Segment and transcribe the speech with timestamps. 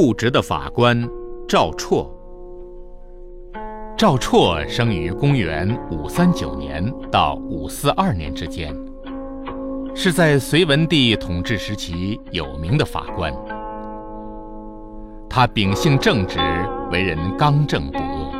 [0.00, 0.96] 固执的法官
[1.48, 2.08] 赵绰。
[3.96, 8.72] 赵绰生于公元五三九年到五四二年之间，
[9.96, 13.34] 是在隋文帝统治时期有名的法官。
[15.28, 16.38] 他秉性正直，
[16.92, 18.30] 为人刚正不阿。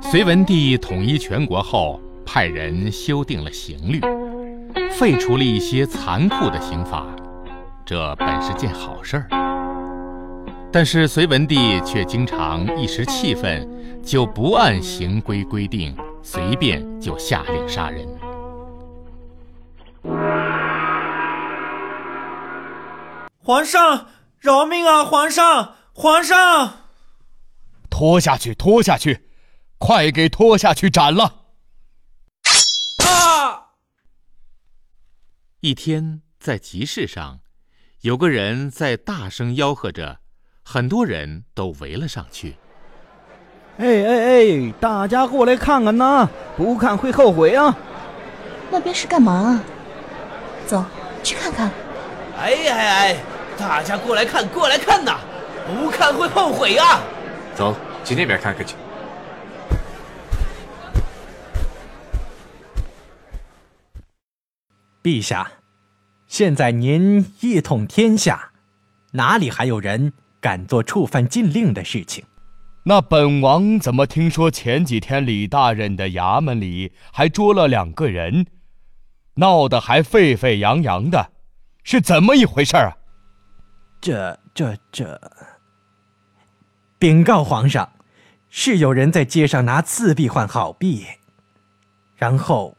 [0.00, 4.00] 隋文帝统一全国后，派人修订了刑律，
[4.90, 7.06] 废除了一些残酷的刑罚，
[7.84, 9.45] 这本是件好事儿。
[10.78, 13.66] 但是隋文帝却经常一时气愤，
[14.04, 18.06] 就不按行规规定，随便就下令杀人。
[23.38, 24.08] 皇上，
[24.38, 25.02] 饶命啊！
[25.02, 26.80] 皇上，皇上，
[27.88, 29.30] 拖下去，拖下去，
[29.78, 31.46] 快给拖下去斩了！
[33.02, 33.68] 啊！
[35.60, 37.40] 一天在集市上，
[38.02, 40.20] 有个人在大声吆喝着。
[40.68, 42.56] 很多人都围了上去。
[43.78, 44.74] 哎哎哎！
[44.80, 47.76] 大家过来看看呐，不看会后悔啊！
[48.68, 49.62] 那边是干嘛？
[50.66, 50.84] 走
[51.22, 51.70] 去看看。
[52.36, 53.16] 哎哎哎！
[53.56, 55.20] 大家过来看，过来看呐，
[55.68, 57.00] 不看会后悔啊！
[57.54, 58.74] 走，去那边看看去。
[65.00, 65.48] 陛下，
[66.26, 68.50] 现在您一统天下，
[69.12, 70.12] 哪里还有人？
[70.40, 72.24] 敢做触犯禁令的事情，
[72.84, 78.46] 那本王怎么听说前几天李大人的衙门里还捉了两个人，
[79.34, 81.32] 闹得还沸沸扬扬的，
[81.82, 82.96] 是怎么一回事啊？
[84.00, 85.20] 这这这！
[86.98, 87.90] 禀告皇上，
[88.48, 91.04] 是有人在街上拿次币换好币，
[92.14, 92.76] 然后，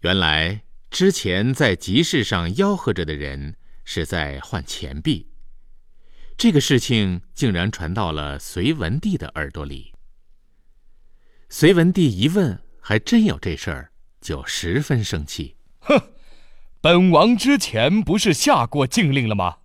[0.00, 3.56] 原来之前在集市上吆喝着的人。
[3.84, 5.28] 是在换钱币，
[6.36, 9.92] 这个事情竟然传到了隋文帝的耳朵里。
[11.48, 15.56] 隋文帝一问，还真有这事儿，就十分生气。
[15.80, 16.00] 哼，
[16.80, 19.58] 本王之前不是下过禁令了吗？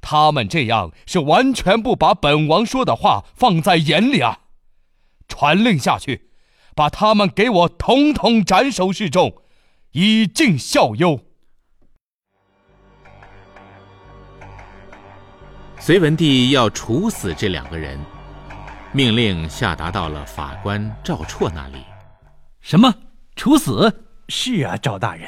[0.00, 4.40] 他们这样是完全不把本王说的话放在眼里啊！
[5.28, 6.30] 传令下去，
[6.74, 9.42] 把他们给我统统斩首示众，
[9.92, 11.27] 以儆效尤。
[15.88, 17.98] 隋文帝要处死这两个人，
[18.92, 21.82] 命令下达到了法官赵绰那里。
[22.60, 22.94] 什么？
[23.36, 24.04] 处死？
[24.28, 25.26] 是啊，赵大人。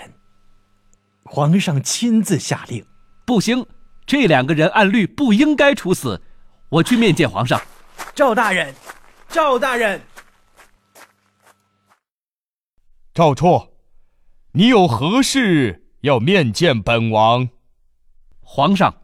[1.25, 2.85] 皇上亲自下令。
[3.25, 3.65] 不行，
[4.05, 6.21] 这两个人按律不应该处死。
[6.69, 7.59] 我去面见皇上。
[8.15, 8.75] 赵大人，
[9.31, 9.99] 赵大人。
[13.15, 13.71] 赵绰，
[14.53, 17.49] 你有何事要面见本王？
[18.43, 18.95] 皇上。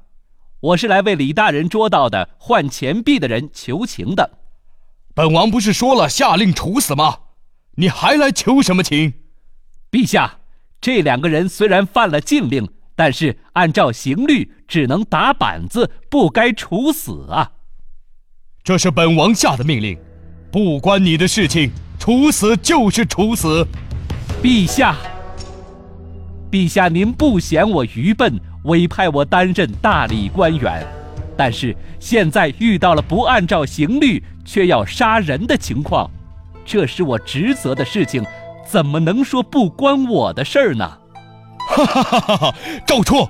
[0.66, 4.38] 我是来为李大人捉到的换钱币的人求情的。
[5.15, 7.19] 本王不是说了下令处死吗？
[7.77, 9.12] 你还来求什么情？
[9.93, 10.38] 陛下，
[10.81, 17.53] 这两个人虽然犯了禁令，但是按照刑律只能打板子，不该处死啊。
[18.65, 19.97] 这是本王下的命令，
[20.50, 23.65] 不关你的事情，处死就是处死。
[24.43, 24.97] 陛下，
[26.50, 28.41] 陛下，您不嫌我愚笨？
[28.66, 30.87] 委派我担任大理官员，
[31.37, 36.09] 但是现在遇到了不按照刑律却要杀人的情况，
[36.65, 38.25] 这是我职责的事情，
[38.69, 40.99] 怎么能说不关我的事儿呢？
[41.69, 42.54] 哈哈哈哈哈！
[42.87, 43.28] 赵绰，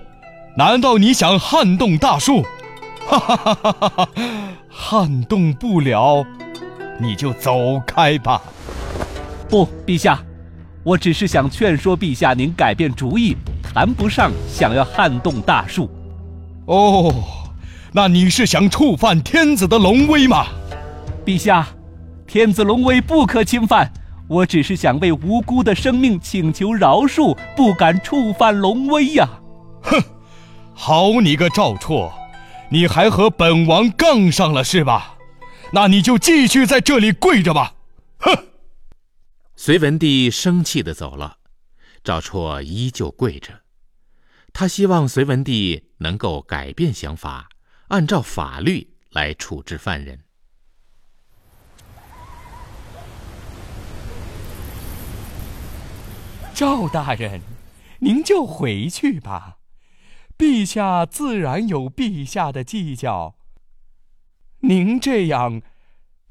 [0.56, 2.42] 难道你想撼动大树？
[3.06, 4.08] 哈哈哈哈哈！
[4.68, 6.24] 撼动不了，
[7.00, 8.42] 你就走开吧。
[9.48, 10.22] 不，陛下，
[10.82, 13.36] 我只是想劝说陛下您改变主意。
[13.76, 15.91] 谈不上想要撼动大树，
[16.64, 17.14] 哦，
[17.92, 20.47] 那你是想触犯天子的龙威吗？
[21.26, 21.69] 陛下，
[22.26, 23.92] 天子龙威不可侵犯，
[24.28, 29.28] 我只是想为无辜的生命请求饶恕，不敢触犯龙威呀。
[29.83, 30.03] 哼，
[30.72, 32.10] 好你个赵绰，
[32.71, 35.18] 你还和本王杠上了是吧？
[35.72, 37.74] 那你就继续在这里跪着吧。
[38.21, 38.34] 哼！
[39.54, 41.36] 隋文帝生气的走了，
[42.03, 43.53] 赵绰依旧跪着。
[44.58, 47.50] 他希望隋文帝能够改变想法，
[47.88, 50.24] 按照法律来处置犯人。
[56.54, 57.42] 赵大人，
[57.98, 59.58] 您就回去吧，
[60.38, 63.34] 陛下自然有陛下的计较。
[64.60, 65.60] 您这样，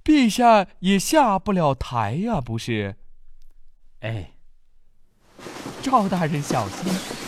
[0.04, 2.96] 陛下也下不了台呀，不是？
[4.00, 4.32] 哎，
[5.84, 7.25] 赵大人小心。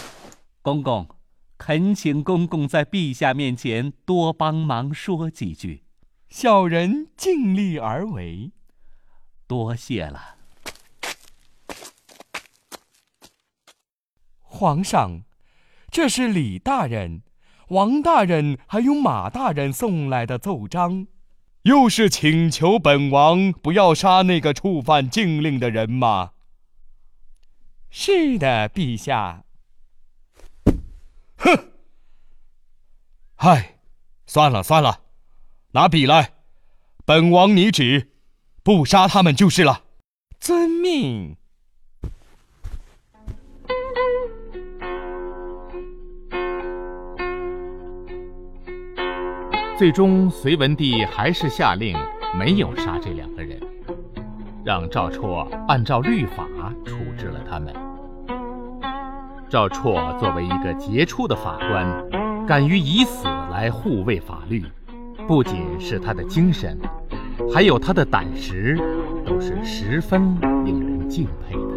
[0.68, 1.08] 公公，
[1.58, 5.86] 恳请公公在陛下面前多帮忙说几句。
[6.28, 8.52] 小人尽力而为。
[9.48, 10.36] 多谢了，
[14.42, 15.22] 皇上，
[15.90, 17.22] 这是李大人、
[17.70, 21.08] 王大人还有马大人送来的奏章，
[21.62, 26.32] 又是请求本王不要杀那个触犯禁令的人吗？
[27.90, 29.46] 是的，陛下。
[31.38, 31.72] 哼！
[33.36, 33.80] 嗨，
[34.26, 35.02] 算了算了，
[35.72, 36.34] 拿笔来，
[37.06, 38.12] 本王拟旨。
[38.64, 39.84] 不杀他们就是了，
[40.42, 41.38] 遵命。
[49.78, 51.98] 最终，隋文帝还是下令
[52.38, 53.58] 没有杀这两个人，
[54.66, 56.46] 让赵绰按照律法
[56.84, 57.87] 处置了他们。
[59.50, 64.66] 赵绰作为一个杰出的法官，敢于以死来护卫法律，
[65.26, 66.78] 不仅是他的精神。
[67.54, 68.78] 还有他的胆识，
[69.26, 70.36] 都是十分
[70.66, 71.77] 令人敬佩的。